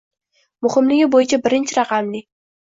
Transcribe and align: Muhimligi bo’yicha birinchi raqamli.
Muhimligi 0.67 1.11
bo’yicha 1.17 1.41
birinchi 1.45 1.79
raqamli. 1.81 2.27